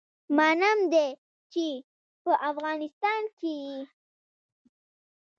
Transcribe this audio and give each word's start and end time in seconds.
منم 0.37 0.79
دی 0.91 1.07
چې 1.51 1.67
په 2.23 2.31
افغانستان 2.49 3.21
کي 3.37 3.51
يي 3.65 3.81